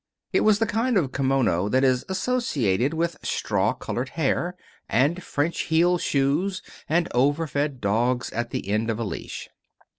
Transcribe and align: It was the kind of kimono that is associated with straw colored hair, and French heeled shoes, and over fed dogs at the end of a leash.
It 0.33 0.39
was 0.39 0.57
the 0.57 0.65
kind 0.65 0.97
of 0.97 1.11
kimono 1.11 1.69
that 1.69 1.83
is 1.83 2.05
associated 2.09 2.91
with 2.95 3.17
straw 3.21 3.73
colored 3.73 4.09
hair, 4.09 4.55
and 4.89 5.21
French 5.21 5.59
heeled 5.65 6.01
shoes, 6.01 6.63
and 6.89 7.07
over 7.13 7.45
fed 7.45 7.79
dogs 7.79 8.31
at 8.31 8.49
the 8.49 8.67
end 8.67 8.89
of 8.89 8.97
a 8.97 9.03
leash. 9.03 9.47